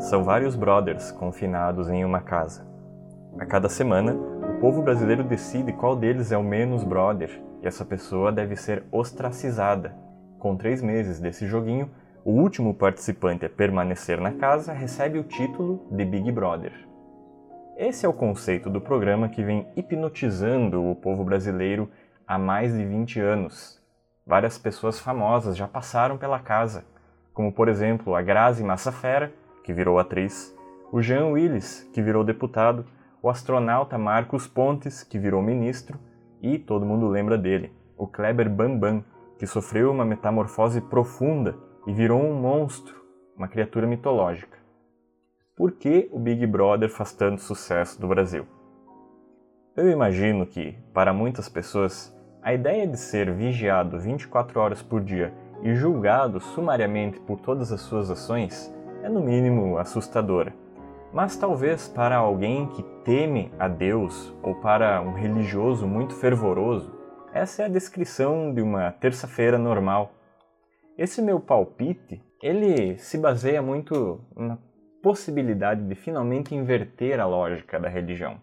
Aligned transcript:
São 0.00 0.24
vários 0.24 0.56
brothers 0.56 1.12
confinados 1.12 1.90
em 1.90 2.06
uma 2.06 2.20
casa. 2.20 2.66
A 3.38 3.44
cada 3.44 3.68
semana, 3.68 4.14
o 4.14 4.58
povo 4.58 4.82
brasileiro 4.82 5.22
decide 5.22 5.74
qual 5.74 5.94
deles 5.94 6.32
é 6.32 6.38
o 6.38 6.42
menos 6.42 6.82
brother 6.82 7.38
e 7.62 7.66
essa 7.66 7.84
pessoa 7.84 8.32
deve 8.32 8.56
ser 8.56 8.82
ostracizada. 8.90 9.94
Com 10.38 10.56
três 10.56 10.80
meses 10.80 11.20
desse 11.20 11.46
joguinho, 11.46 11.90
o 12.24 12.30
último 12.30 12.72
participante 12.72 13.44
a 13.44 13.50
permanecer 13.50 14.18
na 14.18 14.32
casa 14.32 14.72
recebe 14.72 15.18
o 15.18 15.24
título 15.24 15.86
de 15.90 16.02
Big 16.06 16.32
Brother. 16.32 16.72
Esse 17.76 18.06
é 18.06 18.08
o 18.08 18.14
conceito 18.14 18.70
do 18.70 18.80
programa 18.80 19.28
que 19.28 19.42
vem 19.42 19.66
hipnotizando 19.76 20.82
o 20.82 20.96
povo 20.96 21.22
brasileiro 21.24 21.90
há 22.26 22.38
mais 22.38 22.72
de 22.72 22.86
20 22.86 23.20
anos. 23.20 23.78
Várias 24.26 24.56
pessoas 24.56 24.98
famosas 24.98 25.58
já 25.58 25.68
passaram 25.68 26.16
pela 26.16 26.38
casa, 26.38 26.86
como 27.34 27.52
por 27.52 27.68
exemplo 27.68 28.14
a 28.14 28.22
Grazi 28.22 28.64
Massafera, 28.64 29.30
que 29.62 29.72
virou 29.72 29.98
atriz, 29.98 30.56
o 30.92 31.00
Jean 31.00 31.26
Willis, 31.26 31.88
que 31.92 32.02
virou 32.02 32.24
deputado, 32.24 32.84
o 33.22 33.28
astronauta 33.28 33.98
Marcos 33.98 34.46
Pontes, 34.46 35.02
que 35.02 35.18
virou 35.18 35.42
ministro, 35.42 35.98
e 36.42 36.58
todo 36.58 36.86
mundo 36.86 37.06
lembra 37.08 37.36
dele, 37.36 37.72
o 37.96 38.06
Kleber 38.06 38.48
Bambam, 38.48 39.04
que 39.38 39.46
sofreu 39.46 39.90
uma 39.90 40.04
metamorfose 40.04 40.80
profunda 40.80 41.56
e 41.86 41.92
virou 41.92 42.20
um 42.20 42.34
monstro, 42.34 42.94
uma 43.36 43.48
criatura 43.48 43.86
mitológica. 43.86 44.58
Por 45.54 45.72
que 45.72 46.08
o 46.12 46.18
Big 46.18 46.46
Brother 46.46 46.88
faz 46.88 47.12
tanto 47.12 47.42
sucesso 47.42 48.00
no 48.00 48.08
Brasil? 48.08 48.46
Eu 49.76 49.90
imagino 49.90 50.46
que, 50.46 50.76
para 50.92 51.12
muitas 51.12 51.48
pessoas, 51.48 52.14
a 52.42 52.52
ideia 52.52 52.86
de 52.86 52.98
ser 52.98 53.30
vigiado 53.32 53.98
24 53.98 54.58
horas 54.58 54.82
por 54.82 55.02
dia 55.02 55.32
e 55.62 55.74
julgado 55.74 56.40
sumariamente 56.40 57.20
por 57.20 57.38
todas 57.40 57.70
as 57.70 57.82
suas 57.82 58.10
ações 58.10 58.74
é 59.02 59.08
no 59.08 59.20
mínimo 59.20 59.78
assustadora. 59.78 60.54
Mas 61.12 61.36
talvez 61.36 61.88
para 61.88 62.16
alguém 62.16 62.66
que 62.68 62.82
teme 63.04 63.52
a 63.58 63.66
Deus 63.66 64.32
ou 64.42 64.54
para 64.54 65.00
um 65.02 65.12
religioso 65.12 65.86
muito 65.86 66.14
fervoroso, 66.14 66.92
essa 67.32 67.62
é 67.62 67.64
a 67.66 67.68
descrição 67.68 68.52
de 68.54 68.62
uma 68.62 68.92
terça-feira 68.92 69.58
normal. 69.58 70.12
Esse 70.96 71.20
meu 71.20 71.40
palpite, 71.40 72.22
ele 72.42 72.98
se 72.98 73.18
baseia 73.18 73.60
muito 73.60 74.20
na 74.36 74.58
possibilidade 75.02 75.82
de 75.82 75.94
finalmente 75.94 76.54
inverter 76.54 77.18
a 77.18 77.26
lógica 77.26 77.80
da 77.80 77.88
religião. 77.88 78.36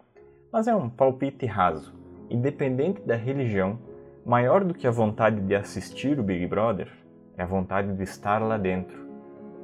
Mas 0.52 0.68
é 0.68 0.76
um 0.76 0.90
palpite 0.90 1.46
raso. 1.46 1.94
Independente 2.30 3.02
da 3.02 3.16
religião, 3.16 3.80
maior 4.26 4.64
do 4.64 4.74
que 4.74 4.88
a 4.88 4.92
vontade 4.92 5.40
de 5.40 5.56
assistir 5.56 6.20
o 6.20 6.24
Big 6.24 6.46
Brother 6.48 6.92
é 7.38 7.44
a 7.44 7.46
vontade 7.46 7.94
de 7.94 8.04
estar 8.04 8.42
lá 8.42 8.58
dentro 8.58 9.07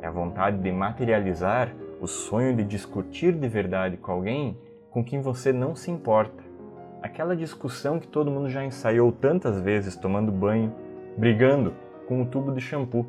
é 0.03 0.07
a 0.07 0.11
vontade 0.11 0.57
de 0.57 0.69
materializar 0.69 1.73
o 2.01 2.07
sonho 2.07 2.53
de 2.53 2.65
discutir 2.65 3.31
de 3.31 3.47
verdade 3.47 3.95
com 3.95 4.11
alguém 4.11 4.57
com 4.91 5.01
quem 5.01 5.21
você 5.21 5.53
não 5.53 5.73
se 5.73 5.89
importa. 5.89 6.43
Aquela 7.01 7.37
discussão 7.37 7.97
que 7.97 8.07
todo 8.07 8.29
mundo 8.29 8.49
já 8.49 8.65
ensaiou 8.65 9.13
tantas 9.13 9.61
vezes 9.61 9.95
tomando 9.95 10.29
banho, 10.29 10.75
brigando 11.17 11.73
com 12.05 12.21
um 12.21 12.25
tubo 12.25 12.51
de 12.51 12.59
shampoo. 12.59 13.07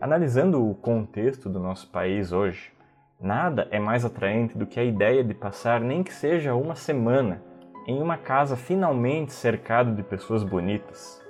Analisando 0.00 0.64
o 0.64 0.76
contexto 0.76 1.48
do 1.48 1.58
nosso 1.58 1.90
país 1.90 2.30
hoje, 2.30 2.72
nada 3.20 3.66
é 3.72 3.80
mais 3.80 4.04
atraente 4.04 4.56
do 4.56 4.66
que 4.66 4.78
a 4.78 4.84
ideia 4.84 5.24
de 5.24 5.34
passar 5.34 5.80
nem 5.80 6.04
que 6.04 6.14
seja 6.14 6.54
uma 6.54 6.76
semana 6.76 7.42
em 7.84 8.00
uma 8.00 8.16
casa 8.16 8.56
finalmente 8.56 9.32
cercado 9.32 9.92
de 9.92 10.04
pessoas 10.04 10.44
bonitas, 10.44 11.20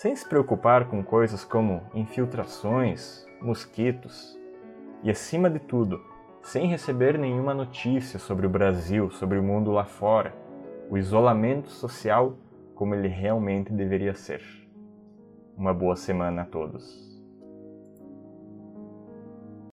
sem 0.00 0.16
se 0.16 0.26
preocupar 0.26 0.88
com 0.88 1.04
coisas 1.04 1.44
como 1.44 1.82
infiltrações, 1.92 3.26
mosquitos 3.38 4.34
e, 5.02 5.10
acima 5.10 5.50
de 5.50 5.58
tudo, 5.58 6.02
sem 6.42 6.66
receber 6.68 7.18
nenhuma 7.18 7.52
notícia 7.52 8.18
sobre 8.18 8.46
o 8.46 8.48
Brasil, 8.48 9.10
sobre 9.10 9.38
o 9.38 9.42
mundo 9.42 9.70
lá 9.70 9.84
fora, 9.84 10.34
o 10.88 10.96
isolamento 10.96 11.70
social 11.70 12.38
como 12.74 12.94
ele 12.94 13.08
realmente 13.08 13.74
deveria 13.74 14.14
ser. 14.14 14.42
Uma 15.54 15.74
boa 15.74 15.96
semana 15.96 16.42
a 16.42 16.46
todos. 16.46 17.19